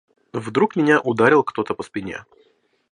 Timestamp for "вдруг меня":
0.33-0.99